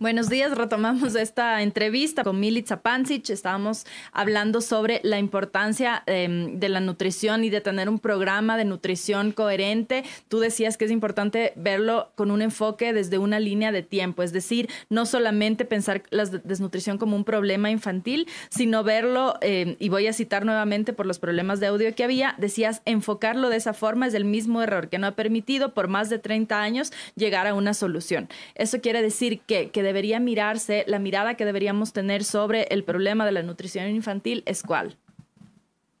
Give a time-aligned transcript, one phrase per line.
[0.00, 3.28] Buenos días, retomamos esta entrevista con Milica Pancic.
[3.28, 8.64] Estábamos hablando sobre la importancia em, de la nutrición y de tener un programa de
[8.64, 10.04] nutrición coherente.
[10.28, 14.32] Tú decías que es importante verlo con un enfoque desde una línea de tiempo, es
[14.32, 20.06] decir, no solamente pensar la desnutrición como un problema infantil, sino verlo, em, y voy
[20.06, 24.06] a citar nuevamente por los problemas de audio que había, decías, enfocarlo de esa forma
[24.06, 27.52] es el mismo error que no ha permitido por más de 30 años llegar a
[27.52, 28.30] una solución.
[28.54, 33.26] Eso quiere decir que, que debería mirarse, la mirada que deberíamos tener sobre el problema
[33.26, 34.96] de la nutrición infantil es cuál?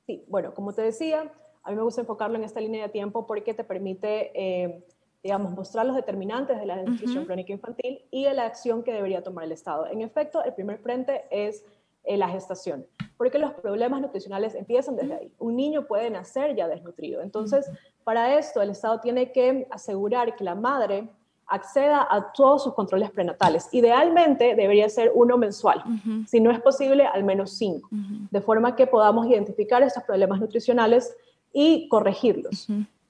[0.06, 1.32] Sí, bueno, como te decía,
[1.64, 4.84] a mí me gusta enfocarlo en esta línea de tiempo porque te permite, eh,
[5.24, 9.24] digamos, mostrar los determinantes de la nutrición crónica infantil y de la acción que debería
[9.24, 9.88] tomar el Estado.
[9.88, 11.64] En efecto, el primer frente es
[12.04, 12.86] eh, la gestación,
[13.16, 15.32] porque los problemas nutricionales empiezan desde ahí.
[15.40, 17.22] Un niño puede nacer ya desnutrido.
[17.22, 17.68] Entonces,
[18.04, 21.08] para esto, el Estado tiene que asegurar que la madre
[21.50, 23.68] acceda a todos sus controles prenatales.
[23.72, 25.82] Idealmente debería ser uno mensual,
[26.26, 31.14] si no es posible, al menos cinco, de forma que podamos identificar estos problemas nutricionales
[31.52, 32.68] y corregirlos.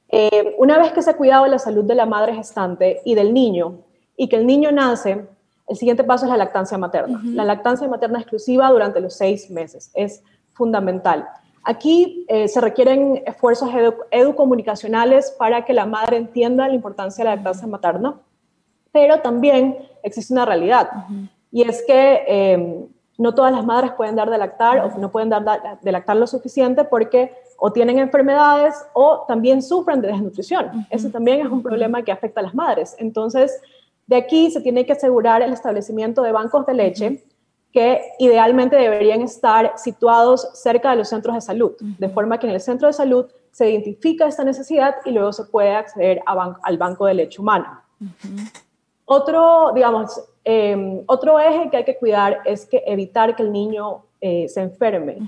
[0.09, 3.33] Eh, una vez que se ha cuidado la salud de la madre gestante y del
[3.33, 3.79] niño,
[4.17, 5.27] y que el niño nace,
[5.69, 7.21] el siguiente paso es la lactancia materna.
[7.25, 11.29] La lactancia materna exclusiva durante los seis meses es fundamental.
[11.63, 13.71] Aquí eh, se requieren esfuerzos
[14.11, 18.17] educomunicacionales para que la madre entienda la importancia de la lactancia materna
[18.93, 20.91] pero también existe una realidad
[21.53, 22.87] y es que em,
[23.19, 25.45] no todas las madres pueden dar de lactar o no pueden dar
[25.81, 30.87] de lactar lo suficiente porque o tienen enfermedades o también sufren de desnutrición.
[30.89, 32.97] Ese también es un problema que afecta a las madres.
[32.99, 33.61] Entonces,
[34.07, 37.25] de aquí se tiene que asegurar el establecimiento de bancos de leche
[37.73, 42.55] que idealmente deberían estar situados cerca de los centros de salud, de forma que en
[42.55, 47.07] el centro de salud se identifica esta necesidad y luego se puede acceder al banco
[47.07, 47.85] de leche humana.
[49.13, 54.05] Otro, digamos, em, otro eje que hay que cuidar es que evitar que el niño
[54.21, 55.19] eh, se enferme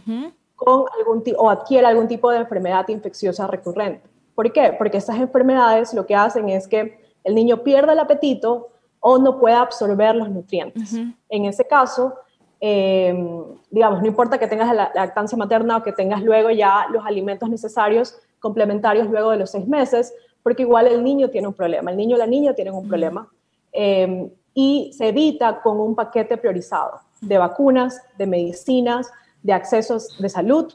[0.54, 4.08] con algún o adquiera algún tipo de enfermedad infecciosa recurrente.
[4.36, 4.72] ¿Por qué?
[4.78, 8.68] Porque estas enfermedades lo que hacen es que el niño pierda el apetito
[9.00, 10.94] o no pueda absorber los nutrientes.
[11.28, 12.14] En ese caso,
[12.60, 17.04] em, digamos, no importa que tengas la lactancia materna o que tengas luego ya los
[17.04, 21.90] alimentos necesarios complementarios luego de los seis meses, porque igual el niño tiene un problema,
[21.90, 23.28] el niño o la niña tienen un problema.
[23.72, 29.10] Em, y se evita con un paquete priorizado de vacunas, de medicinas,
[29.42, 30.72] de accesos de salud.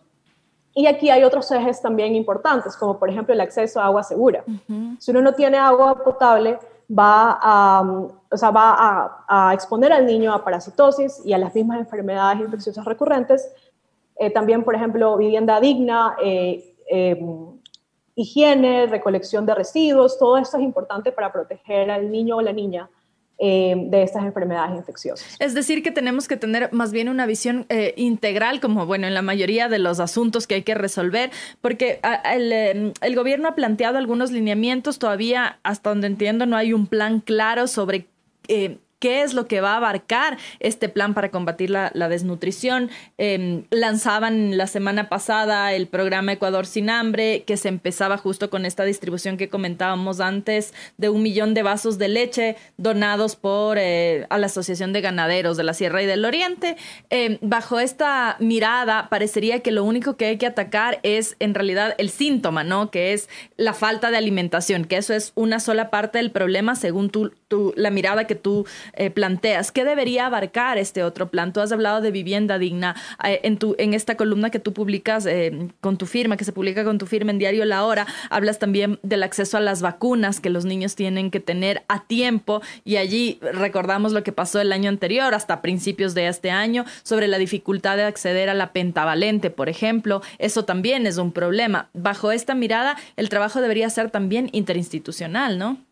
[0.74, 4.44] Y aquí hay otros ejes también importantes, como por ejemplo el acceso a agua segura.
[5.00, 10.34] Si uno no tiene agua potable, va a, o sea, va a, exponer al niño
[10.34, 13.52] a parasitosis y a las mismas enfermedades infecciosas recurrentes.
[14.16, 17.57] Eh, también, por ejemplo, vivienda digna, eh, em,
[18.18, 22.90] higiene, recolección de residuos, todo esto es importante para proteger al niño o la niña
[23.38, 25.36] eh, de estas enfermedades infecciosas.
[25.40, 29.14] Es decir, que tenemos que tener más bien una visión eh, integral, como bueno, en
[29.14, 31.30] la mayoría de los asuntos que hay que resolver,
[31.62, 36.74] porque el, em, el, gobierno ha planteado algunos lineamientos, todavía hasta donde entiendo no hay
[36.74, 38.08] un plan claro sobre
[38.48, 42.90] eh, qué es lo que va a abarcar este plan para combatir la, desnutrición.
[43.18, 48.66] Em, lanzaban la semana pasada el programa Ecuador sin hambre, que se empezaba justo con
[48.66, 54.26] esta distribución que comentábamos antes de un millón de vasos de leche donados por eh,
[54.30, 56.78] a la Asociación de Ganaderos de la Sierra y del Oriente.
[57.10, 61.96] Em, bajo esta mirada, parecería que lo único que hay que atacar es en realidad
[61.98, 62.90] el síntoma, ¿no?
[62.90, 67.10] Que es la falta de alimentación, que eso es una sola parte del problema según
[67.48, 69.72] tu, la mirada que tú eh, planteas.
[69.72, 71.54] ¿Qué debería abarcar este otro plan?
[71.54, 72.96] Tú has hablado de vivienda digna.
[73.24, 76.54] Eh, en, tu, en esta columna que tú publicas eh, con tu firma, que se
[76.54, 80.40] publica con tu firma en Diario La Hora, hablas también del acceso a las vacunas
[80.40, 84.72] que los niños tienen que tener a tiempo y allí recordamos lo que pasó el
[84.72, 89.50] año anterior, hasta principios de este año, sobre la dificultad de acceder a la pentavalente,
[89.50, 90.22] por ejemplo.
[90.38, 91.90] Eso también es un problema.
[91.94, 95.87] Bajo esta mirada, el trabajo debería ser también interinstitucional, ¿no?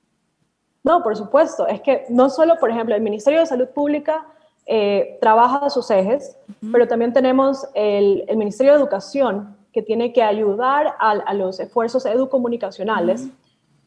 [0.85, 1.67] No, por supuesto.
[1.67, 4.23] Es que no solo, por ejemplo, el Ministerio de Salud Pública
[4.67, 6.37] eh, trabaja sus ejes,
[6.71, 13.27] pero también tenemos el, Ministerio de Educación que tiene que ayudar a, los esfuerzos educomunicacionales.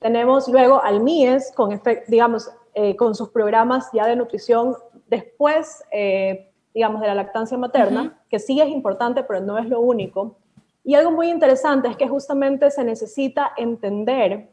[0.01, 4.75] Tenemos luego al MIES con, digamos, eh, con sus programas ya de nutrición
[5.07, 9.81] después, eh, digamos, de la lactancia materna, que sí es importante, pero no es lo
[9.81, 10.35] único.
[10.83, 14.49] Y algo muy interesante es que justamente se necesita entender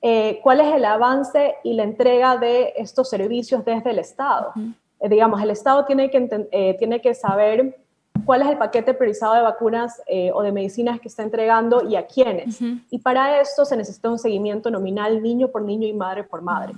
[0.00, 4.52] eh, cuál es el avance y la entrega de estos servicios desde el Estado.
[5.00, 7.76] Eh, digamos, el Estado tiene que, eh, tiene que saber
[8.24, 10.02] cuál es el paquete priorizado de vacunas
[10.34, 12.58] o de medicinas que está entregando y a quiénes.
[12.90, 16.74] Y para esto se necesita un seguimiento nominal niño por niño y madre por madre.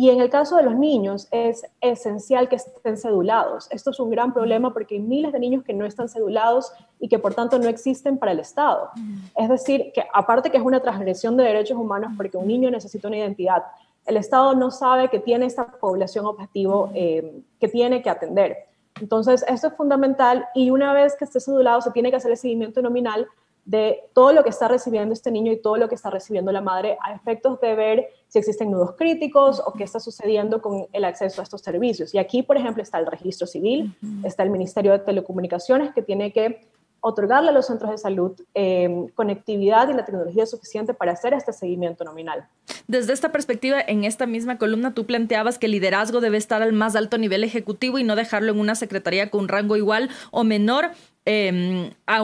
[0.00, 3.66] Y en el caso de los niños es esencial que estén cedulados.
[3.72, 7.08] Esto es un gran problema porque hay miles de niños que no están cedulados y
[7.08, 8.90] que por tanto no existen para el Estado.
[9.34, 13.08] Es decir, que aparte que es una transgresión de derechos humanos porque un niño necesita
[13.08, 13.64] una identidad,
[14.06, 18.56] el Estado no sabe que tiene esta población objetivo eh, que tiene que atender.
[19.00, 22.36] Entonces, esto es fundamental y una vez que esté cedulado se tiene que hacer el
[22.36, 23.26] seguimiento nominal
[23.68, 26.62] de todo lo que está recibiendo este niño y todo lo que está recibiendo la
[26.62, 31.04] madre a efectos de ver si existen nudos críticos o qué está sucediendo con el
[31.04, 32.14] acceso a estos servicios.
[32.14, 33.94] Y aquí, por ejemplo, está el registro civil,
[34.24, 36.66] está el Ministerio de Telecomunicaciones que tiene que
[37.00, 41.52] otorgarle a los centros de salud eh, conectividad y la tecnología suficiente para hacer este
[41.52, 42.48] seguimiento nominal.
[42.86, 46.72] Desde esta perspectiva, en esta misma columna tú planteabas que el liderazgo debe estar al
[46.72, 50.42] más alto nivel ejecutivo y no dejarlo en una secretaría con un rango igual o
[50.42, 50.90] menor
[51.24, 52.18] em, a,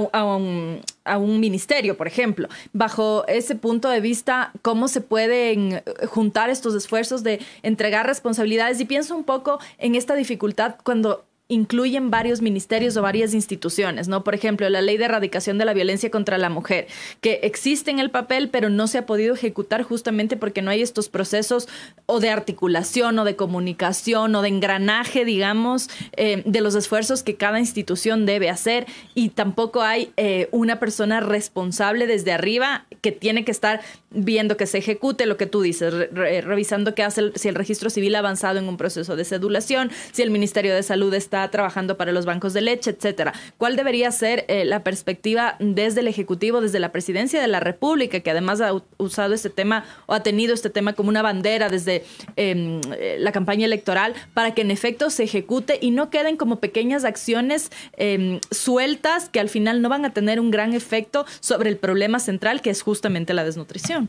[1.04, 2.48] a, un, ministerio, por ejemplo.
[2.72, 8.80] Bajo ese punto de vista, ¿cómo se pueden juntar estos esfuerzos de entregar responsabilidades?
[8.80, 14.24] Y pienso un poco en esta dificultad cuando incluyen varios ministerios o varias instituciones, ¿no?
[14.24, 16.86] Por ejemplo, la ley de erradicación de la violencia contra la mujer,
[17.20, 20.80] que existe en el papel, pero no se ha podido ejecutar justamente porque no hay
[20.80, 21.68] estos procesos
[22.06, 27.36] o de articulación o de comunicación o de engranaje, digamos, eh, de los esfuerzos que
[27.36, 33.44] cada institución debe hacer y tampoco hay eh, una persona responsable desde arriba que tiene
[33.44, 37.54] que estar viendo que se ejecute lo que tú dices, revisando qué hace si el
[37.54, 41.33] registro civil ha avanzado en un proceso de sedulación, si el Ministerio de Salud está
[41.50, 43.32] trabajando para los bancos de leche, etcétera.
[43.58, 48.20] ¿Cuál debería ser eh, la perspectiva desde el Ejecutivo, desde la Presidencia de la República,
[48.20, 52.04] que además ha usado este tema o ha tenido este tema como una bandera desde
[52.36, 56.60] em, eh, la campaña electoral para que en efecto se ejecute y no queden como
[56.60, 61.70] pequeñas acciones em, sueltas que al final no van a tener un gran efecto sobre
[61.70, 64.08] el problema central que es justamente la desnutrición?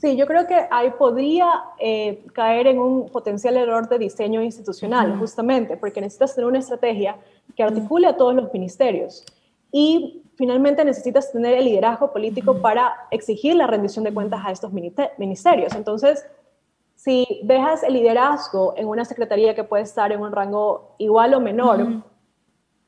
[0.00, 5.18] Sí, yo creo que ahí podría eh, caer en un potencial error de diseño institucional,
[5.18, 7.18] justamente, porque necesitas tener una estrategia
[7.54, 9.26] que articule a todos los ministerios.
[9.70, 14.72] Y finalmente necesitas tener el liderazgo político para exigir la rendición de cuentas a estos
[14.72, 15.74] ministerios.
[15.74, 16.24] Entonces,
[16.94, 21.40] si dejas el liderazgo en una secretaría que puede estar en un rango igual o
[21.40, 22.02] menor,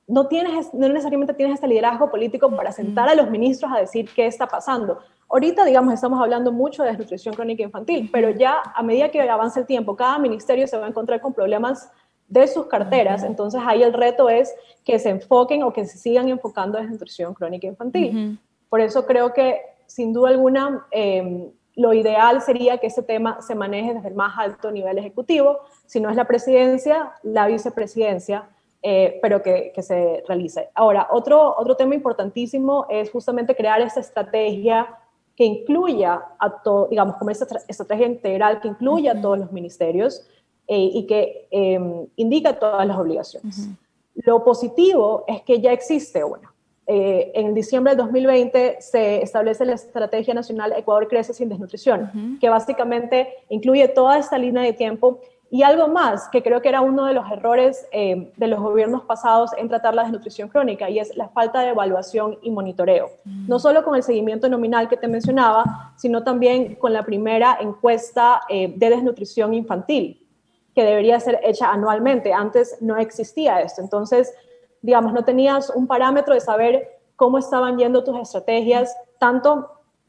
[0.08, 4.08] no, tienes, no necesariamente tienes este liderazgo político para sentar a los ministros a decir
[4.14, 4.98] qué está pasando.
[5.28, 9.60] Ahorita, digamos, estamos hablando mucho de desnutrición crónica infantil, pero ya a medida que avance
[9.60, 11.90] el tiempo, cada ministerio se va a encontrar con problemas
[12.28, 14.54] de sus carteras, entonces ahí el reto es
[14.84, 18.38] que se enfoquen o que se sigan enfocando en desnutrición crónica infantil.
[18.70, 23.54] Por eso creo que, sin duda alguna, em, lo ideal sería que ese tema se
[23.54, 28.48] maneje desde el más alto nivel ejecutivo, si no es la presidencia, la vicepresidencia,
[28.82, 30.70] eh, pero que, que, se realice.
[30.74, 34.98] Ahora, otro, otro tema importantísimo es justamente crear esa estrategia
[35.36, 40.26] que incluya a todo, digamos, como esta estrategia integral que incluya a todos los ministerios
[40.68, 43.68] eh, y que em, indica todas las obligaciones.
[44.14, 46.52] Lo positivo es que ya existe una.
[46.86, 52.48] Eh, en diciembre de 2020 se establece la Estrategia Nacional Ecuador Crece sin Desnutrición, que
[52.48, 55.20] básicamente incluye toda esta línea de tiempo
[55.52, 59.04] y algo más, que creo que era uno de los errores eh, de los gobiernos
[59.04, 63.10] pasados en tratar la desnutrición crónica, y es la falta de evaluación y monitoreo.
[63.26, 63.48] Mm.
[63.48, 68.40] No solo con el seguimiento nominal que te mencionaba, sino también con la primera encuesta
[68.48, 70.26] eh, de desnutrición infantil,
[70.74, 72.32] que debería ser hecha anualmente.
[72.32, 73.82] Antes no existía esto.
[73.82, 74.32] Entonces,
[74.80, 79.68] digamos, no tenías un parámetro de saber cómo estaban yendo tus estrategias, tanto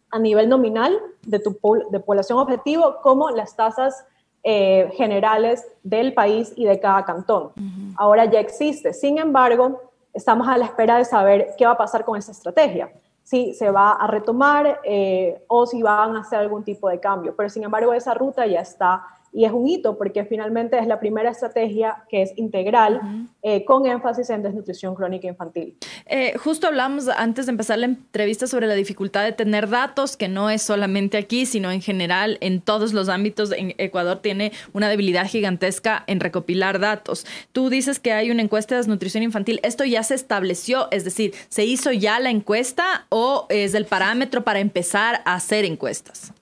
[0.09, 1.59] a nivel nominal de tu
[1.91, 4.05] de población objetivo, como las tasas
[4.43, 7.51] eh, generales del país y de cada cantón.
[7.95, 8.93] Ahora ya existe.
[8.93, 9.79] Sin embargo,
[10.13, 12.91] estamos a la espera de saber qué va a pasar con esa estrategia.
[13.23, 17.33] Si se va a retomar eh, o si van a hacer algún tipo de cambio.
[17.37, 20.99] Pero sin embargo, esa ruta ya está y es un hito porque finalmente es la
[20.99, 23.01] primera estrategia que es integral
[23.41, 25.75] eh, con énfasis en desnutrición crónica infantil.
[26.05, 30.27] Eh, justo hablamos antes de empezar la entrevista sobre la dificultad de tener datos, que
[30.27, 33.51] no es solamente aquí, sino en general en todos los ámbitos.
[33.51, 37.25] En Ecuador tiene una debilidad gigantesca en recopilar datos.
[37.51, 39.59] Tú dices que hay una encuesta de desnutrición infantil.
[39.63, 40.87] ¿Esto ya se estableció?
[40.91, 45.65] Es decir, ¿se hizo ya la encuesta o es el parámetro para empezar a hacer
[45.65, 46.33] encuestas?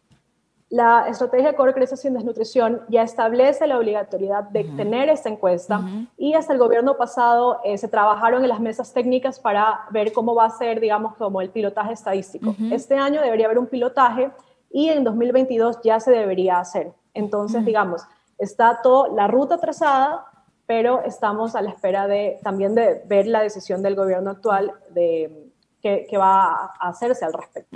[0.72, 5.82] La estrategia Core Crece sin Desnutrición ya establece la obligatoriedad de tener esta encuesta
[6.18, 10.34] y hasta el gobierno pasado eh, se trabajaron en las mesas técnicas para ver cómo
[10.34, 12.56] va a ser, digamos, como el pilotaje estadístico.
[12.72, 14.32] Este año debería haber un pilotaje
[14.72, 16.94] y en 2022 ya se debería hacer.
[17.14, 18.04] Entonces, digamos,
[18.38, 20.26] está toda la ruta trazada,
[20.66, 25.51] pero estamos a la espera de también de ver la decisión del gobierno actual de
[25.82, 27.76] que, va a hacerse al respecto.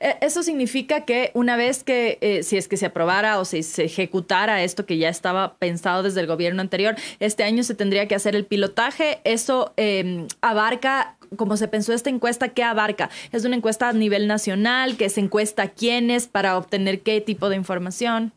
[0.00, 3.62] E, eso significa que una vez que, eh, si es que se aprobara o si
[3.62, 8.08] se ejecutara esto que ya estaba pensado desde el gobierno anterior, este año se tendría
[8.08, 9.20] que hacer el pilotaje.
[9.24, 13.08] Eso em, abarca como se pensó esta encuesta, ¿qué abarca?
[13.32, 14.98] ¿Es una encuesta a nivel nacional?
[14.98, 18.32] ¿Que se encuesta a quiénes para obtener qué tipo de información?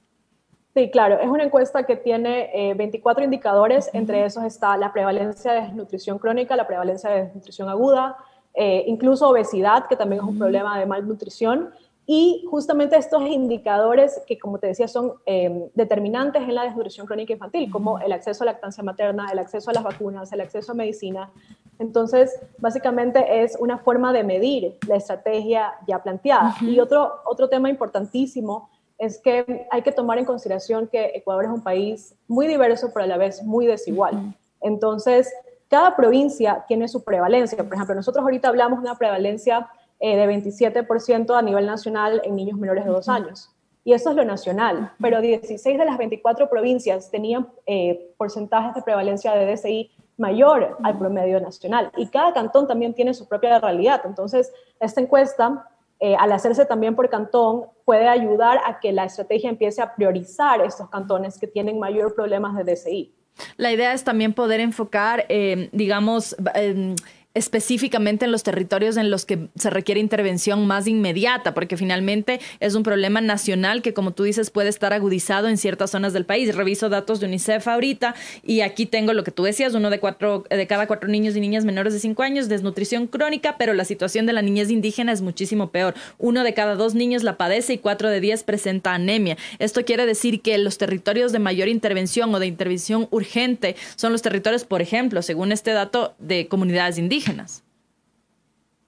[0.75, 5.53] Sí, claro, es una encuesta que tiene 24 eh, indicadores, entre esos está la prevalencia
[5.53, 8.17] de desnutrición crónica, la prevalencia de desnutrición aguda,
[8.55, 11.71] eh, incluso obesidad, que también es un problema de malnutrición,
[12.07, 17.33] y justamente estos indicadores que, como te decía, son eh, determinantes en la desnutrición crónica
[17.33, 20.75] infantil, como el acceso a lactancia materna, el acceso a las vacunas, el acceso a
[20.75, 21.31] medicina.
[21.79, 26.55] Entonces, básicamente es una forma de medir la estrategia ya planteada.
[26.62, 28.69] Y otro, otro tema importantísimo
[29.00, 33.03] es que hay que tomar en consideración que Ecuador es un país muy diverso, pero
[33.03, 34.35] a la vez muy desigual.
[34.62, 35.33] Entonces,
[35.69, 37.57] cada provincia tiene su prevalencia.
[37.63, 39.69] Por ejemplo, nosotros ahorita hablamos de una prevalencia
[40.00, 43.51] eh, de 27% a nivel nacional en niños menores de dos años.
[43.84, 44.91] Y eso es lo nacional.
[45.00, 50.98] Pero 16 de las 24 provincias tenían eh, porcentajes de prevalencia de DSI mayor al
[50.98, 51.91] promedio nacional.
[51.95, 54.01] Y cada cantón también tiene su propia realidad.
[54.05, 55.69] Entonces, esta encuesta,
[56.00, 60.62] eh, al hacerse también por cantón, puede ayudar a que la estrategia empiece a priorizar
[60.62, 63.13] estos cantones que tienen mayor problemas de DSI.
[63.57, 66.95] La idea es también poder enfocar, eh, digamos, em,
[67.35, 72.75] específicamente en los territorios en los que se requiere intervención más inmediata, porque finalmente es
[72.75, 76.55] un problema nacional que, como tú dices, puede estar agudizado en ciertas zonas del país.
[76.55, 80.45] Reviso datos de UNICEF ahorita y aquí tengo lo que tú decías, uno de, cuatro,
[80.49, 84.25] de cada cuatro niños y niñas menores de cinco años, desnutrición crónica, pero la situación
[84.25, 85.93] de la niñez indígena es muchísimo peor.
[86.17, 89.37] Uno de cada dos niños la padece y cuatro de diez presenta anemia.
[89.59, 94.21] Esto quiere decir que los territorios de mayor intervención o de intervención urgente son los
[94.21, 97.25] territorios, por ejemplo, según este dato de comunidades indígenas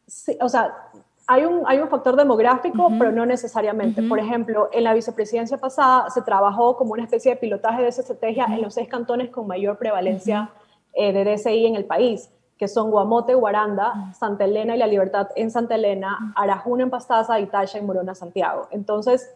[0.06, 0.90] Sí, o sea,
[1.28, 4.02] hay un, hay un factor demográfico, pero no necesariamente.
[4.02, 8.02] Por ejemplo, en la vicepresidencia pasada se trabajó como una especie de pilotaje de esa
[8.02, 10.50] estrategia en los seis cantones con mayor prevalencia
[10.94, 15.28] eh, de DCI en el país, que son Guamote, Guaranda, Santa Elena y La Libertad
[15.36, 18.70] en Santa Elena, Arajuna en Pastaza y Tasha en Morona, Santiago.
[18.72, 19.30] Entonces,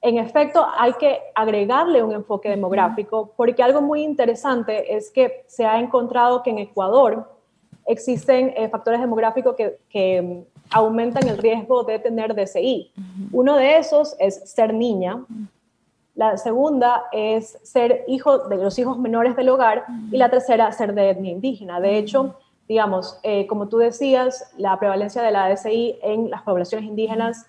[0.00, 5.64] en efecto, hay que agregarle un enfoque demográfico, porque algo muy interesante es que se
[5.64, 7.31] ha encontrado que en Ecuador,
[7.86, 12.92] existen eh, factores demográficos que, mm, aumentan el riesgo de tener DCI.
[13.30, 15.22] Uno de esos es ser niña.
[16.14, 20.94] La segunda es ser hijo de los hijos menores del hogar y la tercera ser
[20.94, 21.78] de etnia indígena.
[21.78, 22.36] De hecho,
[22.68, 27.46] digamos, eh, como tú decías, la prevalencia de la DCI en las poblaciones indígenas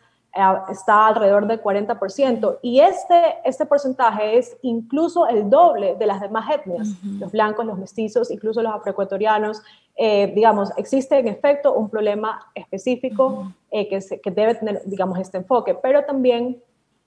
[0.70, 2.60] está alrededor del 40%.
[2.62, 7.78] Y este, este porcentaje es incluso el doble de las demás etnias, los blancos, los
[7.78, 9.62] mestizos, incluso los afroecuatorianos.
[9.96, 15.38] Eh, digamos, existe en efecto un problema específico eh, que, que, debe tener, digamos, este
[15.38, 16.62] enfoque, pero también,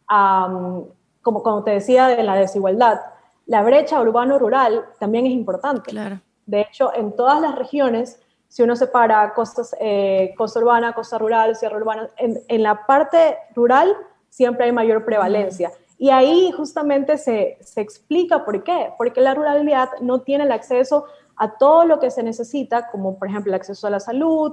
[0.08, 3.00] como, como te decía, de la desigualdad,
[3.46, 5.90] la brecha urbano-rural también es importante.
[5.90, 6.20] Claro.
[6.46, 11.56] De hecho, en todas las regiones, si uno separa costas, eh, costa urbana, costa rural,
[11.56, 13.94] sierra urbana, en, en, la parte rural
[14.28, 15.72] siempre hay mayor prevalencia.
[15.98, 21.06] Y ahí justamente se, se explica por qué, porque la ruralidad no tiene el acceso
[21.36, 24.52] a todo lo que se necesita, como por ejemplo el acceso a la salud,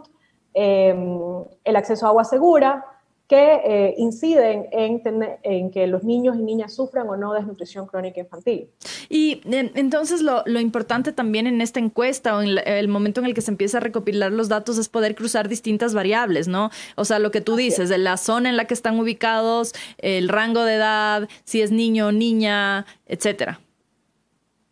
[0.54, 2.86] em, el acceso a agua segura,
[3.34, 5.02] que eh, inciden en,
[5.42, 8.70] en, que los niños y niñas sufran o no desnutrición crónica infantil.
[9.10, 13.34] Y entonces lo, lo, importante también en esta encuesta o en el momento en el
[13.34, 16.70] que se empieza a recopilar los datos es poder cruzar distintas variables, ¿no?
[16.96, 20.30] O sea, lo que tú dices, de la zona en la que están ubicados, el
[20.30, 23.62] rango de edad, si es niño o niña, etcétera.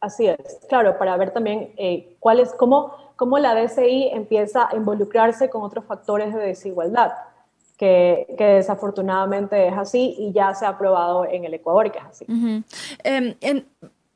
[0.01, 0.37] Así es,
[0.69, 5.63] claro, para ver también eh, cuál es, cómo, cómo la DCI empieza a involucrarse con
[5.63, 7.11] otros factores de desigualdad,
[7.81, 12.05] que, que, desafortunadamente es así y ya se ha probado en el Ecuador que es
[12.05, 12.25] así.
[13.03, 13.33] Em,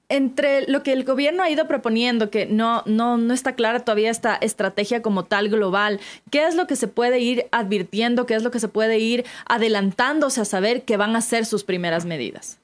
[0.08, 4.12] entre lo que el gobierno ha ido proponiendo, que no, no, no está clara todavía
[4.12, 8.28] esta estrategia como tal global, ¿qué es lo que se puede ir advirtiendo?
[8.28, 11.64] ¿Qué es lo que se puede ir adelantándose a saber que van a ser sus
[11.64, 12.60] primeras medidas?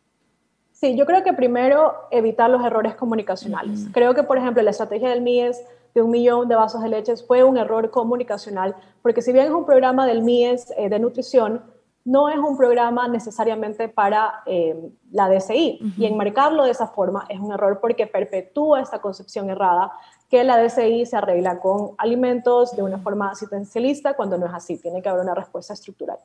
[0.74, 3.88] Sí, yo creo que primero evitar los errores comunicacionales.
[3.92, 5.64] Creo que, por ejemplo, la estrategia del MIES
[5.94, 9.52] de un millón de vasos de leche fue un error comunicacional, porque si bien es
[9.52, 11.62] un programa del MIES eh, de nutrición,
[12.04, 14.76] no es un programa necesariamente para eh,
[15.12, 15.94] la DCI.
[15.98, 19.92] Y enmarcarlo de esa forma es un error porque perpetúa esta concepción errada
[20.30, 24.78] que la DCI se arregla con alimentos de una forma asistencialista cuando no es así,
[24.78, 26.18] tiene que haber una respuesta estructural.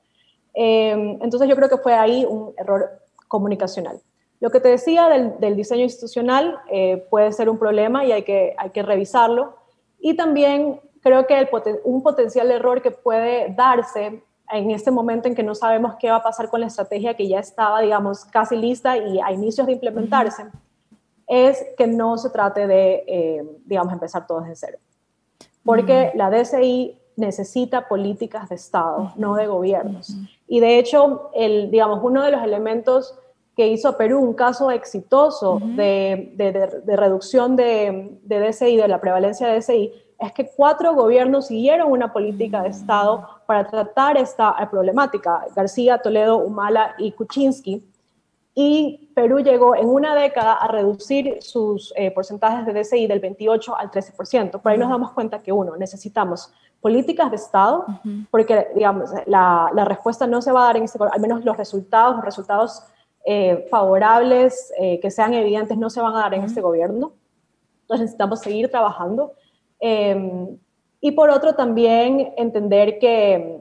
[0.55, 2.89] Eh, entonces yo creo que fue ahí un error
[3.29, 4.01] comunicacional.
[4.40, 8.55] Lo que te decía del, diseño institucional eh, puede ser un problema y hay que,
[8.59, 9.57] hay que revisarlo.
[9.99, 11.49] Y también creo que
[11.85, 16.16] un potencial error que puede darse en este momento en que no sabemos qué va
[16.16, 19.73] a pasar con la estrategia que ya estaba, digamos, casi lista y a inicios de
[19.73, 20.47] implementarse,
[21.26, 24.78] es que no se trate de, eh, digamos, empezar todo desde cero.
[25.64, 30.16] Porque la DCI necesita políticas de Estado, no de gobiernos.
[30.47, 33.19] Y de hecho, el, digamos, uno de los elementos
[33.57, 39.49] que hizo Perú un caso exitoso de, de, reducción de, de DCI, de la prevalencia
[39.49, 45.47] de DCI, es que cuatro gobiernos siguieron una política de Estado para tratar esta problemática,
[45.55, 47.83] García, Toledo, Humala y Kuczynski,
[48.59, 53.77] y Perú llegó en una década a reducir sus eh, porcentajes de DCI del 28
[53.77, 54.63] al 13%.
[54.63, 57.85] Por ahí nos damos cuenta que, uno, necesitamos políticas de Estado,
[58.31, 61.57] porque, digamos, la, la, respuesta no se va a dar en este, al menos los
[61.57, 62.83] resultados, los resultados
[63.28, 67.12] eh, favorables, eh, que sean evidentes, no se van a dar en este gobierno.
[67.83, 69.33] Entonces necesitamos seguir trabajando.
[69.80, 70.56] Em,
[71.00, 73.59] y por otro, también entender que,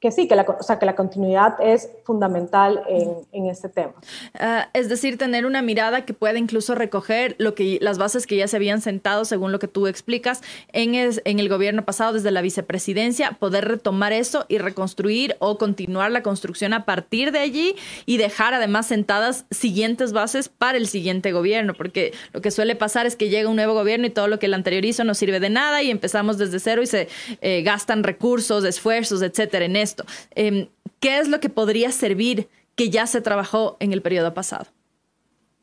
[0.00, 3.94] que sí, que la, o sea, que la continuidad es fundamental en, en este tema.
[4.38, 8.36] Ah, es decir, tener una mirada que pueda incluso recoger lo que, las bases que
[8.36, 12.30] ya se habían sentado, según lo que tú explicas, en, en el gobierno pasado desde
[12.30, 17.74] la vicepresidencia, poder retomar eso y reconstruir o continuar la construcción a partir de allí
[18.06, 23.06] y dejar además sentadas siguientes bases para el siguiente gobierno, porque lo que suele pasar
[23.06, 25.40] es que llega un nuevo gobierno y todo lo que el anterior hizo no sirve
[25.40, 27.08] de nada y empezamos desde cero y se
[27.40, 30.04] eh, gastan recursos, esfuerzos, etcétera, en esto.
[30.34, 30.68] Em,
[31.00, 34.66] ¿Qué es lo que podría servir que ya se trabajó en el periodo pasado?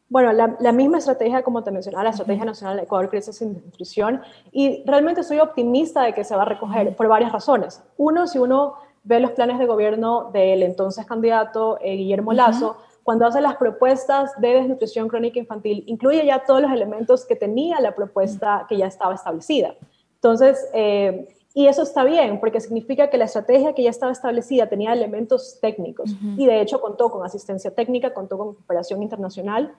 [0.08, 4.22] Bueno, la, misma estrategia, como te mencionaba, la Estrategia Nacional de Ecuador Crece sin Nutrición,
[4.52, 7.82] y realmente soy optimista de que se va a recoger por varias razones.
[7.98, 13.26] Uno, si uno ve los planes de gobierno del entonces candidato eh, Guillermo Lazo, cuando
[13.26, 17.96] hace las propuestas de desnutrición crónica infantil, incluye ya todos los elementos que tenía la
[17.96, 19.76] propuesta que ya estaba establecida.
[20.16, 24.68] Entonces, eh, y eso está bien, porque significa que la estrategia que ya estaba establecida
[24.68, 29.74] tenía elementos técnicos y de hecho contó con asistencia técnica, contó con cooperación internacional.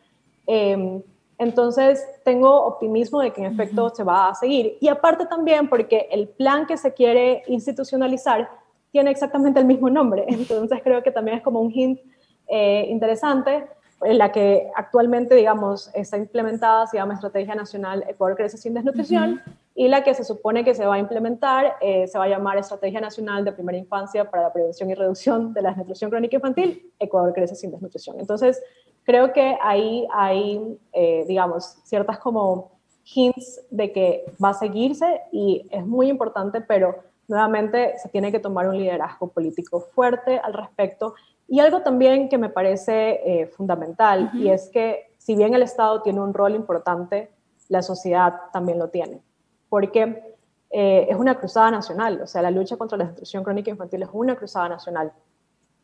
[0.47, 1.03] Em,
[1.37, 4.79] entonces, tengo optimismo de que en efecto se va a seguir.
[4.81, 8.49] Y aparte también porque el plan que se quiere institucionalizar
[8.91, 10.25] tiene exactamente el mismo nombre.
[10.29, 12.01] Entonces, creo que también es como un hint
[12.49, 13.67] eh, interesante
[14.03, 19.43] en la que actualmente, digamos, está implementada, se llama Estrategia Nacional Ecuador Crece Sin Desnutrición,
[19.79, 22.57] y la que se supone que se va a implementar eh, se va a llamar
[22.57, 26.91] Estrategia Nacional de Primera Infancia para la Prevención y Reducción de la Desnutrición Crónica Infantil,
[26.99, 28.19] Ecuador Crece Sin Desnutrición.
[28.19, 28.63] Entonces,
[29.05, 32.73] creo que ahí hay, eh, digamos, ciertas como
[33.05, 36.97] hints de que va a seguirse y es muy importante, pero
[37.29, 41.15] nuevamente se tiene que tomar un liderazgo político fuerte al respecto.
[41.49, 46.03] Y algo también que me parece eh, fundamental, y es que si bien el Estado
[46.03, 47.31] tiene un rol importante,
[47.69, 49.21] la sociedad también lo tiene,
[49.69, 50.35] porque
[50.71, 54.09] eh, es una cruzada nacional, o sea, la lucha contra la destrucción crónica infantil es
[54.13, 55.13] una cruzada nacional,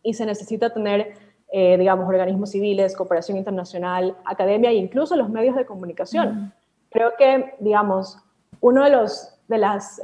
[0.03, 1.15] y se necesita tener,
[1.53, 6.53] eh, digamos, organismos civiles, cooperación internacional, academia e incluso los medios de comunicación.
[6.91, 8.19] Creo que, digamos,
[8.61, 10.01] uno de los de los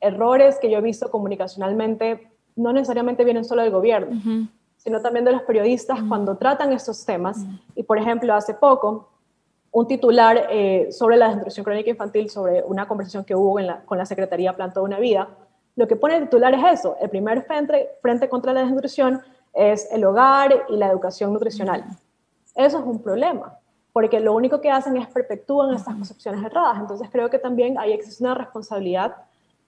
[0.00, 5.32] errores que yo he visto comunicacionalmente no necesariamente vienen solo del gobierno, sino también de
[5.32, 7.38] los periodistas cuando tratan estos temas.
[7.74, 9.08] Y, por ejemplo, hace poco,
[9.72, 14.06] un titular eh, sobre la desnutrición crónica infantil, sobre una conversación que hubo con la
[14.06, 15.28] Secretaría Planta de una Vida,
[15.74, 19.22] lo que pone el titular es eso, el primer frente, frente contra la desnutrición
[19.54, 21.84] es el hogar y la educación nutricional.
[22.54, 23.58] Eso es un problema,
[23.94, 26.78] porque lo único que hacen es perpetúan estas concepciones erradas.
[26.78, 29.16] Entonces creo que también ahí existe una responsabilidad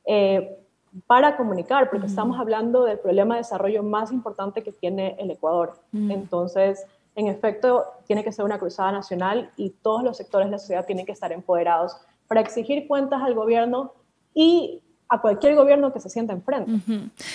[0.04, 0.58] eh,
[1.06, 5.74] para comunicar, porque estamos hablando del problema de desarrollo más importante que tiene el Ecuador.
[5.92, 10.58] Entonces, en efecto, tiene que ser una cruzada nacional y todos los sectores de la
[10.58, 11.96] sociedad tienen que estar empoderados
[12.26, 13.92] para exigir cuentas al gobierno
[14.34, 16.72] y a cualquier gobierno que se sienta enfrente.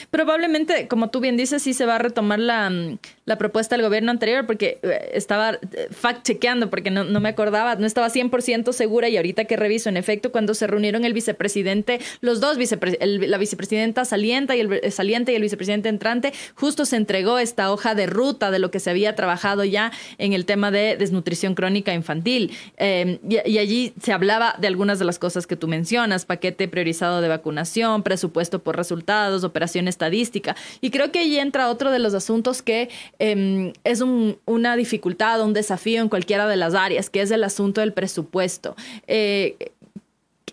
[0.10, 2.98] Probablemente, como tú bien dices, sí se va a retomar la, mm,
[3.30, 7.76] la propuesta del gobierno anterior, porque eh, estaba eh, fact-chequeando, porque no, no, me acordaba,
[7.76, 12.00] no estaba 100% segura y ahorita que reviso, en efecto, cuando se reunieron el vicepresidente,
[12.22, 16.96] los dos, la vicepresidenta saliente y, el, eh, saliente y el vicepresidente entrante, justo se
[16.96, 20.72] entregó esta hoja de ruta de lo que se había trabajado ya en el tema
[20.72, 22.52] de desnutrición crónica infantil.
[22.80, 27.22] y, y allí se hablaba de algunas de las cosas que tú mencionas, paquete priorizado
[27.22, 30.56] de vacunación, presupuesto por resultados, operación estadística.
[30.82, 32.90] Y creo que ahí entra otro de los asuntos que
[33.20, 37.82] Em, es una dificultad, un desafío en cualquiera de las áreas, que es el asunto
[37.82, 38.78] del presupuesto.
[39.08, 39.74] Eh,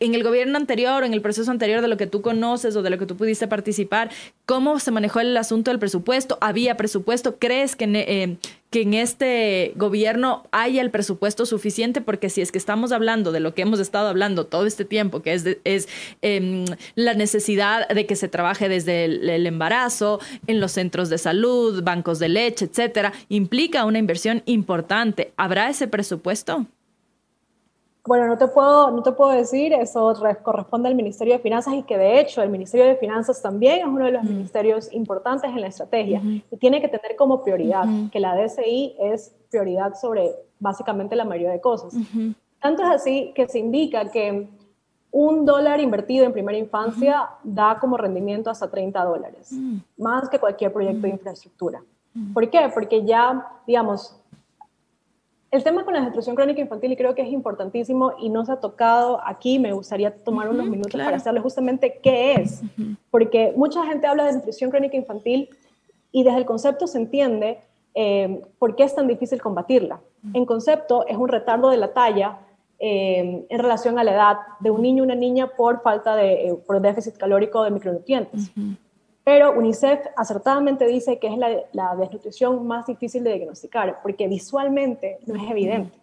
[0.01, 2.91] en el gobierno anterior en el proceso anterior de lo que tú conoces o de
[2.91, 4.11] lo que tú pudiste participar,
[4.45, 6.39] ¿cómo se manejó el asunto del presupuesto?
[6.41, 7.39] ¿Había presupuesto?
[7.39, 8.37] ¿Crees que, eh,
[8.77, 12.03] que en este gobierno haya el presupuesto suficiente?
[12.03, 15.23] Porque si es que estamos hablando de lo que hemos estado hablando todo este tiempo,
[15.23, 15.89] que es, es
[16.21, 21.83] em, la necesidad de que se trabaje desde el, embarazo, en los centros de salud,
[21.85, 25.33] bancos de leche, etcétera, implica una inversión importante.
[25.39, 26.67] ¿Habrá ese presupuesto?
[28.07, 31.83] Bueno, no te puedo, no te puedo decir, eso corresponde al Ministerio de Finanzas y
[31.83, 35.61] que de hecho el Ministerio de Finanzas también es uno de los ministerios importantes en
[35.61, 41.17] la estrategia y tiene que tener como prioridad que la DCI es prioridad sobre básicamente
[41.17, 41.95] la mayoría de cosas.
[42.61, 44.49] Tanto es así que se indica que
[45.11, 49.53] un dólar invertido en primera infancia da como rendimiento hasta 30 dólares,
[49.97, 51.83] más que cualquier proyecto de infraestructura.
[52.33, 52.71] ¿Por qué?
[52.73, 54.17] Porque ya, digamos,
[55.51, 58.53] el tema con la destrucción crónica infantil y creo que es importantísimo y no se
[58.53, 62.63] ha tocado aquí, me gustaría tomar unos minutos para hacerle justamente qué es,
[63.11, 65.49] porque mucha gente habla de nutrición crónica infantil
[66.13, 67.59] y desde el concepto se entiende
[67.95, 70.01] eh, por qué es tan difícil combatirla.
[70.35, 72.41] En concepto es un retardo de la talla
[72.79, 76.49] eh, en relación a la edad de un niño o una niña por falta de,
[76.49, 78.51] eh, por déficit calórico de micronutrientes.
[79.27, 85.35] Pero UNICEF acertadamente dice que es la, desnutrición más difícil de diagnosticar, porque visualmente no
[85.35, 85.99] es evidente.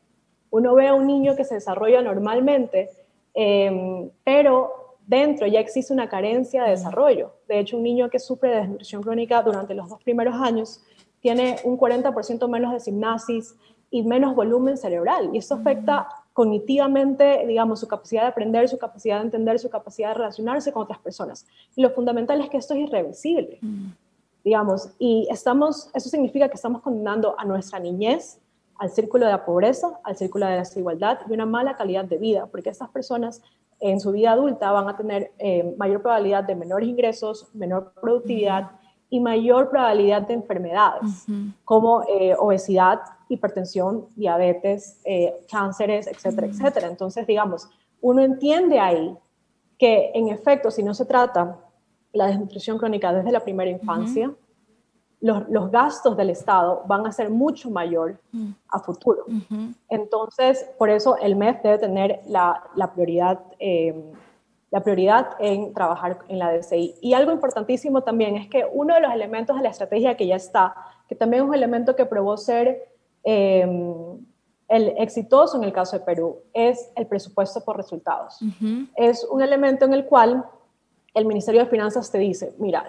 [0.50, 2.90] Uno ve a un niño que se desarrolla normalmente,
[3.34, 7.32] em, pero dentro ya existe una carencia de desarrollo.
[7.48, 10.84] De hecho, un niño que sufre de desnutrición crónica durante los dos primeros años
[11.22, 13.56] tiene un 40% menos de simnasis
[13.90, 19.20] y menos volumen cerebral, y eso afecta cognitivamente, digamos, su capacidad de aprender, su capacidad
[19.20, 21.46] de entender, su capacidad de relacionarse con otras personas.
[21.76, 23.92] Y lo fundamental es que esto es irreversible, mm.
[24.44, 28.40] digamos, y estamos, eso significa que estamos condenando a nuestra niñez
[28.80, 32.18] al círculo de la pobreza, al círculo de la desigualdad y una mala calidad de
[32.18, 33.42] vida, porque estas personas
[33.80, 38.72] en su vida adulta van a tener eh, mayor probabilidad de menores ingresos, menor productividad
[39.10, 41.26] y mayor probabilidad de enfermedades
[41.66, 43.02] como eh, obesidad,
[43.34, 46.88] hipertensión, diabetes, eh, cánceres, etcétera, etcétera.
[46.88, 47.70] Entonces, digamos,
[48.02, 49.18] uno entiende ahí
[49.78, 51.60] que en efecto, si no se trata
[52.14, 54.32] la desnutrición crónica desde la primera infancia,
[55.24, 58.20] los, gastos del Estado van a ser mucho mayor
[58.68, 59.26] a futuro.
[59.88, 62.62] Entonces, por eso el MEF debe tener la,
[62.94, 64.12] prioridad, em,
[64.70, 66.96] la prioridad en trabajar en la DCI.
[67.00, 70.36] Y algo importantísimo también es que uno de los elementos de la estrategia que ya
[70.36, 70.76] está,
[71.08, 72.93] que también es un elemento que probó ser
[73.24, 74.18] Em,
[74.68, 78.40] el exitoso en el caso de Perú es el presupuesto por resultados.
[78.96, 80.46] Es un elemento en el cual
[81.14, 82.86] el Ministerio de Finanzas te dice, mira,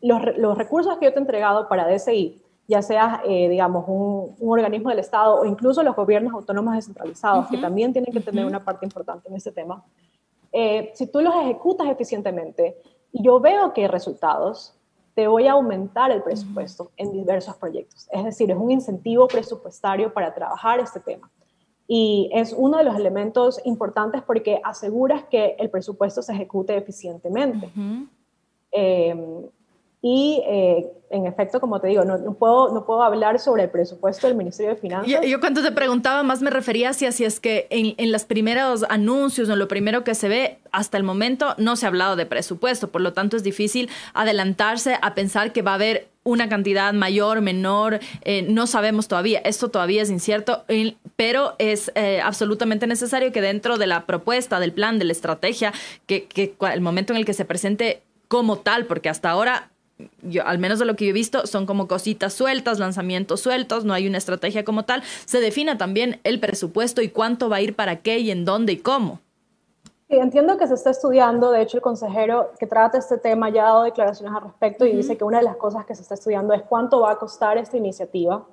[0.00, 4.90] los, recursos que yo te he entregado para DSI, ya sea, eh, digamos, un, organismo
[4.90, 8.84] del Estado o incluso los gobiernos autónomos descentralizados, que también tienen que tener una parte
[8.84, 9.84] importante en este tema,
[10.52, 12.78] eh, si tú los ejecutas eficientemente
[13.12, 14.77] y yo veo que hay resultados,
[15.18, 18.06] te voy a aumentar el presupuesto en diversos proyectos.
[18.12, 21.28] Es decir, es un incentivo presupuestario para trabajar este tema.
[21.88, 27.68] Y es uno de los elementos importantes porque aseguras que el presupuesto se ejecute eficientemente.
[30.00, 34.28] Y eh, en efecto, como te digo, no, puedo, no puedo hablar sobre el presupuesto
[34.28, 35.22] del Ministerio de Finanzas.
[35.26, 38.84] Yo, cuando te preguntaba más me refería hacia si es que en, en los primeros
[38.88, 42.14] anuncios o en lo primero que se ve, hasta el momento no se ha hablado
[42.14, 46.48] de presupuesto, por lo tanto es difícil adelantarse a pensar que va a haber una
[46.48, 50.64] cantidad mayor, menor, eh, no sabemos todavía, esto todavía es incierto,
[51.16, 55.72] pero es eh, absolutamente necesario que dentro de la propuesta, del plan, de la estrategia,
[56.06, 59.70] que, que el momento en el que se presente como tal, porque hasta ahora
[60.22, 63.84] yo, al menos de lo que yo he visto, son como cositas sueltas, lanzamientos sueltos,
[63.84, 65.02] no hay una estrategia como tal.
[65.24, 68.72] Se defina también el presupuesto y cuánto va a ir para qué y en dónde
[68.72, 69.20] y cómo.
[70.08, 73.64] Sí, entiendo que se está estudiando, de hecho el consejero que trata este tema ya
[73.64, 76.14] ha dado declaraciones al respecto y dice que una de las cosas que se está
[76.14, 78.46] estudiando es cuánto va a costar esta iniciativa.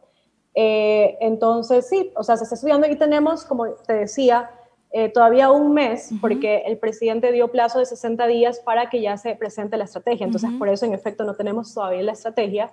[0.54, 4.50] Eh, entonces, sí, o sea, se está estudiando y tenemos, como te decía,
[4.98, 9.18] eh, todavía un mes, porque el presidente dio plazo de 60 días para que ya
[9.18, 10.26] se presente la estrategia.
[10.26, 12.72] Entonces, por eso, en efecto, no tenemos todavía la estrategia.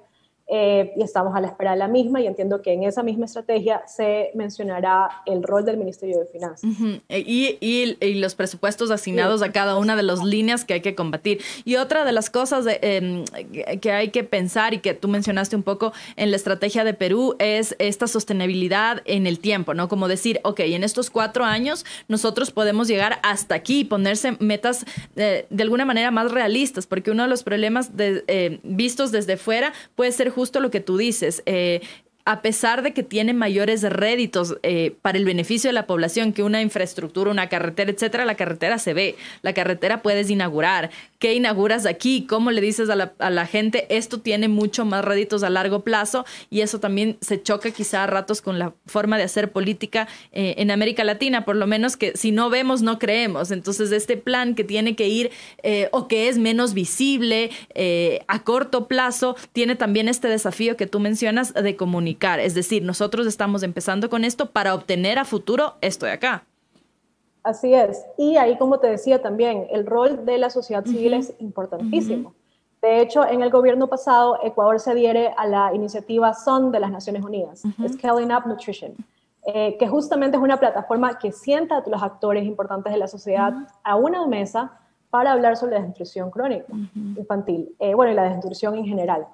[0.49, 3.25] Eh, y estamos a la espera de la misma y entiendo que en esa misma
[3.25, 6.69] estrategia se mencionará el rol del Ministerio de Finanzas.
[7.09, 10.95] E, y, y, los presupuestos asignados a cada una de las líneas que hay que
[10.95, 11.41] combatir.
[11.65, 13.25] Y otra de las cosas em,
[13.81, 17.35] que hay que pensar y que tú mencionaste un poco en la estrategia de Perú
[17.39, 19.89] es esta sostenibilidad en el tiempo, ¿no?
[19.89, 24.85] Como decir, ok, en estos cuatro años nosotros podemos llegar hasta aquí y ponerse metas
[25.17, 29.37] eh, de alguna manera más realistas, porque uno de los problemas de, eh, vistos desde
[29.37, 31.43] fuera puede ser justo lo que tú dices.
[31.47, 31.81] Eh,
[32.25, 36.43] a pesar de que tiene mayores réditos eh, para el beneficio de la población que
[36.43, 40.91] una infraestructura, una carretera, etcétera, la carretera se ve, la carretera puedes inaugurar.
[41.23, 42.27] ¿Qué inauguras aquí?
[42.29, 42.97] ¿Cómo le dices a
[43.31, 43.87] la, gente?
[43.89, 48.07] Esto tiene mucho más réditos a largo plazo y eso también se choca quizá a
[48.07, 52.17] ratos con la forma de hacer política eh, en América Latina, por lo menos que
[52.17, 53.51] si no vemos, no creemos.
[53.53, 55.31] Entonces, este plan que tiene que ir
[55.63, 57.51] eh, o que es menos visible
[58.27, 63.27] a corto plazo, tiene también este desafío que tú mencionas de comunicación es decir, nosotros
[63.27, 66.45] estamos empezando con esto para obtener a futuro esto de acá.
[67.43, 68.05] Así es.
[68.17, 72.35] Y ahí, como te decía también, el rol de la sociedad civil es importantísimo.
[72.81, 76.91] De hecho, en el gobierno pasado, Ecuador se adhiere a la iniciativa SON de las
[76.91, 78.95] Naciones Unidas, Scaling Up Nutrition,
[79.47, 83.53] eh, que justamente es una plataforma que sienta a los actores importantes de la sociedad
[83.85, 84.79] a una mesa
[85.11, 86.73] para hablar sobre la desnutrición crónica
[87.17, 89.27] infantil, eh, bueno, y la desnutrición en general.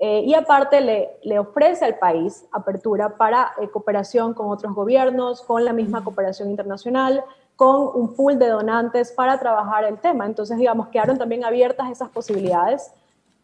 [0.00, 5.42] Eh, y aparte le, le, ofrece al país apertura para eh, cooperación con otros gobiernos,
[5.42, 7.24] con la misma cooperación internacional,
[7.56, 10.24] con un pool de donantes para trabajar el tema.
[10.24, 12.92] Entonces, digamos, quedaron también abiertas esas posibilidades,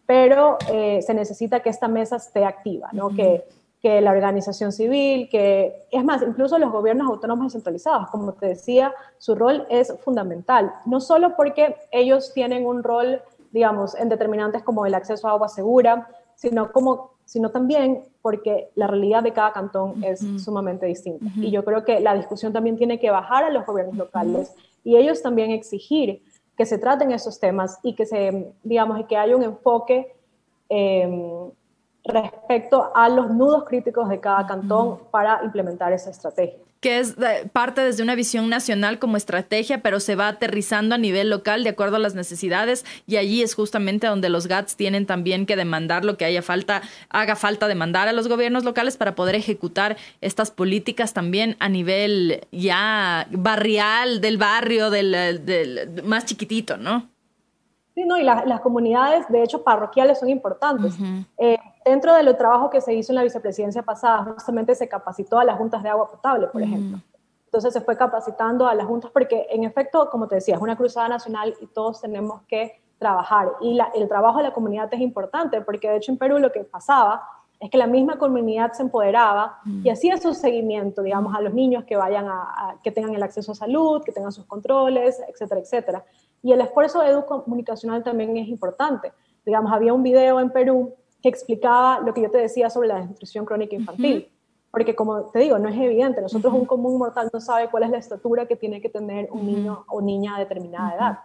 [0.06, 3.08] pero eh, se necesita que esta mesa esté activa, ¿no?
[3.08, 3.44] que,
[3.82, 8.94] que la organización civil, que es más, incluso los gobiernos autónomos descentralizados, como te decía,
[9.18, 14.86] su rol es fundamental, no solo porque ellos tienen un rol, digamos, en determinantes como
[14.86, 20.02] el acceso a agua segura, sino, como, sino también porque la realidad de cada cantón
[20.02, 21.26] es sumamente distinta.
[21.36, 24.96] Y yo creo que la discusión también tiene que bajar a los gobiernos locales y
[24.96, 26.22] ellos también exigir
[26.56, 30.14] que se traten esos temas y que se, digamos, que haya un enfoque
[30.68, 31.50] em,
[32.04, 37.16] respecto a los nudos críticos de cada cantón para implementar esa estrategia que es
[37.54, 41.70] parte desde una visión nacional como estrategia, pero se va aterrizando a nivel local de
[41.70, 46.04] acuerdo a las necesidades y allí es justamente donde los GATS tienen también que demandar
[46.04, 50.50] lo que haya falta, haga falta demandar a los gobiernos locales para poder ejecutar estas
[50.50, 57.13] políticas también a nivel ya barrial, del barrio, del, más chiquitito, ¿no?
[57.94, 60.94] Sí, no, y las comunidades, de hecho, parroquiales son importantes.
[61.84, 65.58] Dentro del trabajo que se hizo en la vicepresidencia pasada, justamente se capacitó a las
[65.58, 66.98] juntas de agua potable, por ejemplo.
[67.46, 70.76] Entonces se fue capacitando a las juntas porque, en efecto, como te decía, es una
[70.76, 73.52] cruzada nacional y todos tenemos que trabajar.
[73.60, 76.64] Y el trabajo de la comunidad es importante porque, de hecho, en Perú lo que
[76.64, 77.22] pasaba
[77.60, 81.84] es que la misma comunidad se empoderaba y hacía su seguimiento, digamos, a los niños
[81.84, 86.04] que vayan a, que tengan el acceso a salud, que tengan sus controles, etcétera, etcétera.
[86.44, 89.12] Y el esfuerzo educomunicacional también es importante.
[89.46, 92.96] Digamos, había un video en Perú que explicaba lo que yo te decía sobre la
[92.96, 94.30] desnutrición crónica infantil.
[94.70, 97.90] Porque como te digo, no es evidente, nosotros un común mortal no sabe cuál es
[97.90, 101.18] la estatura que tiene que tener un niño o niña a determinada edad.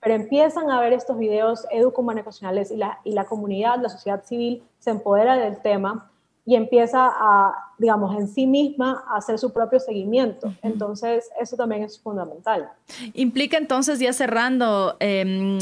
[0.00, 4.64] Pero empiezan a ver estos videos educomunicacionales y la, y la comunidad, la sociedad civil
[4.80, 6.10] se empodera del tema
[6.46, 10.52] y empieza a, digamos, en sí misma a hacer su propio seguimiento.
[10.62, 12.70] Entonces, eso también es fundamental.
[13.14, 15.58] Implica entonces, ya cerrando, eh,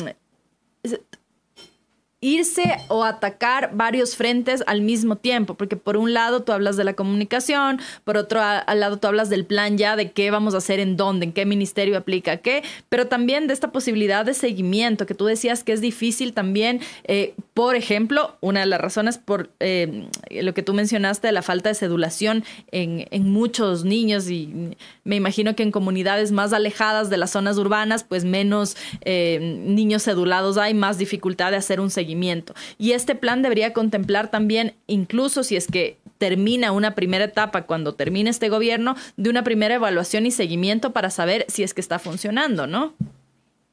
[2.23, 6.85] irse o atacar varios frentes al mismo tiempo, porque por un lado tú hablas de
[6.85, 10.79] la comunicación, por otro lado tú hablas del plan ya de qué vamos a hacer
[10.79, 15.15] en dónde, en qué ministerio aplica qué, pero también de esta posibilidad de seguimiento que
[15.15, 20.07] tú decías que es difícil también, eh, por ejemplo, una de las razones por eh,
[20.31, 25.17] lo que tú mencionaste de la falta de sedulación en, en muchos niños y me
[25.17, 30.57] imagino que en comunidades más alejadas de las zonas urbanas, pues menos eh, niños sedulados
[30.57, 32.12] hay, más dificultad de hacer un seguimiento
[32.79, 37.95] y este plan debería contemplar también, incluso si es que termina una primera etapa, cuando
[37.95, 41.99] termine este gobierno, de una primera evaluación y seguimiento para saber si es que está
[41.99, 42.95] funcionando, ¿no?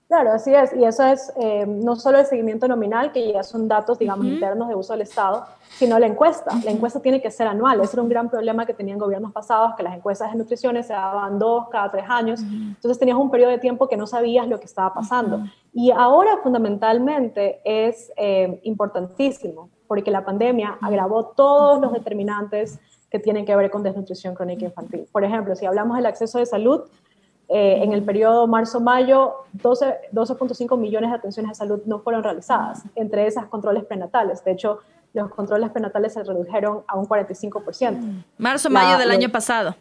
[0.09, 0.73] Claro, así es.
[0.73, 4.67] Y eso es eh, no solo el seguimiento nominal, que ya son datos, digamos, internos
[4.67, 5.45] de uso del Estado,
[5.77, 6.49] sino la encuesta.
[6.65, 7.79] La encuesta tiene que ser anual.
[7.79, 10.93] Ese era un gran problema que tenían gobiernos pasados, que las encuestas de nutrición se
[10.93, 12.41] daban dos cada tres años.
[12.41, 15.43] Entonces tenías un periodo de tiempo que no sabías lo que estaba pasando.
[15.73, 22.79] Y ahora fundamentalmente es eh, importantísimo, porque la pandemia agravó todos los determinantes
[23.11, 25.07] que tienen que ver con desnutrición crónica infantil.
[25.11, 26.81] Por ejemplo, si hablamos del acceso de salud,
[27.51, 33.25] eh, en el periodo marzo-mayo, 12.5 millones de atenciones de salud no fueron realizadas, entre
[33.25, 34.43] esas controles prenatales.
[34.43, 34.79] De hecho,
[35.13, 38.23] los controles prenatales se redujeron a un 45%.
[38.37, 39.75] Marzo-mayo del año pasado.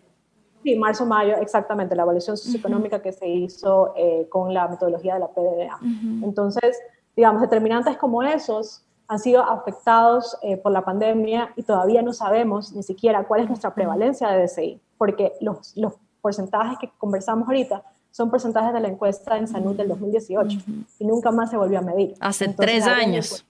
[0.63, 5.29] Sí, marzo-mayo, exactamente, la evaluación socioeconómica que se hizo eh, con la metodología de la
[5.29, 5.79] PDDA.
[6.25, 6.79] Entonces,
[7.15, 12.73] digamos, determinantes como esos han sido afectados eh, por la pandemia y todavía no sabemos
[12.73, 17.83] ni siquiera cuál es nuestra prevalencia de DCI, porque los, los porcentajes que conversamos ahorita
[18.11, 20.59] son porcentajes de la encuesta en salud del 2018
[20.99, 22.15] y nunca más se volvió a medir.
[22.21, 23.45] Hace tres años.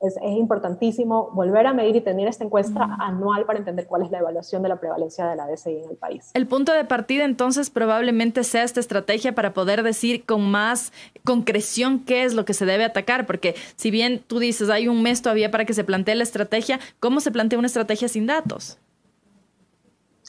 [0.00, 4.18] es, importantísimo volver a medir y tener esta encuesta anual para entender cuál es la
[4.18, 6.30] evaluación de la prevalencia de la DCI en el país.
[6.34, 10.92] El punto de partida entonces probablemente sea esta estrategia para poder decir con más
[11.24, 15.02] concreción qué es lo que se debe atacar, porque si bien tú dices hay un
[15.02, 18.78] mes todavía para que se plantee la estrategia, ¿cómo se plantea una estrategia sin datos?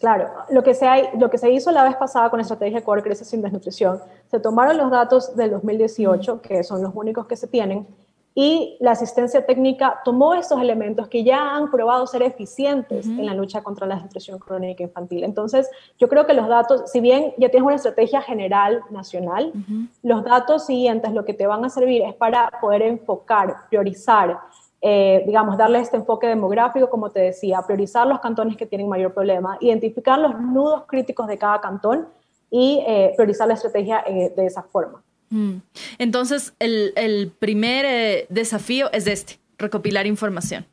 [0.03, 0.85] Claro, lo que, se
[1.17, 4.37] lo que se hizo la vez pasada con la estrategia Core Crece sin Desnutrición, se
[4.37, 7.87] tomaron los datos del 2018, que son los únicos que se tienen,
[8.35, 13.33] y la asistencia técnica tomó estos elementos que ya han probado ser eficientes en la
[13.33, 15.23] lucha contra la desnutrición crónica infantil.
[15.23, 19.53] Entonces, yo creo que los datos, si bien ya tienes una estrategia general nacional,
[20.01, 24.37] los datos siguientes lo que te van a servir es para poder enfocar, priorizar,
[24.85, 29.13] eh, digamos, darle este enfoque demográfico, como te decía, priorizar los cantones que tienen mayor
[29.13, 32.09] problema, identificar los nudos críticos de cada cantón
[32.51, 35.01] y eh, priorizar la estrategia eh, de esa forma.
[35.29, 35.61] Mm.
[35.99, 40.65] Entonces, el, primer eh, desafío es este, recopilar información.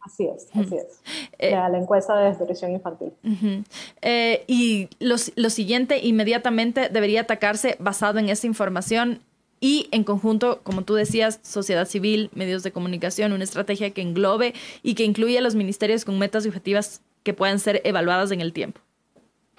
[0.00, 1.00] Así es, así es.
[1.38, 3.12] Eh, la, encuesta de desnutrición infantil.
[4.00, 9.20] Eh, y lo, siguiente, inmediatamente debería atacarse basado en esa información
[9.60, 14.54] y en conjunto, como tú decías, sociedad civil, medios de comunicación, una estrategia que englobe
[14.82, 18.40] y que incluya a los ministerios con metas y objetivas que puedan ser evaluadas en
[18.40, 18.80] el tiempo.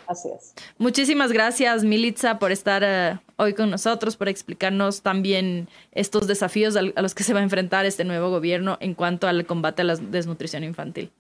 [0.07, 0.55] Así es.
[0.79, 6.81] Muchísimas gracias, Militza, por estar eh, hoy con nosotros, por explicarnos también estos desafíos a
[6.81, 9.95] los que se va a enfrentar este nuevo gobierno en cuanto al combate a la
[9.95, 11.11] desnutrición infantil.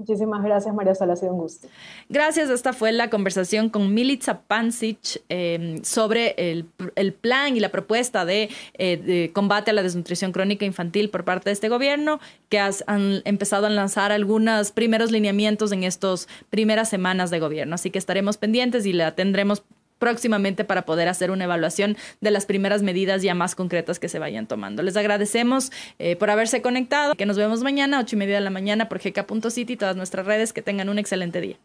[0.00, 1.68] Muchísimas gracias, María Sala, ha sido un gusto.
[2.08, 8.24] Gracias, esta fue la conversación con Milica Pancic em, sobre el, plan y la propuesta
[8.26, 13.20] eh, de, combate a la desnutrición crónica infantil por parte de este gobierno, que han
[13.26, 17.74] empezado a lanzar algunos primeros lineamientos en estas primeras semanas de gobierno.
[17.74, 19.62] Así que estaremos pendientes y la tendremos
[20.00, 24.18] próximamente para poder hacer una evaluación de las primeras medidas ya más concretas que se
[24.18, 24.82] vayan tomando.
[24.82, 28.50] Les agradecemos eh, por haberse conectado, que nos vemos mañana, ocho y media de la
[28.50, 31.60] mañana por gk.city, todas nuestras redes, que tengan un excelente día.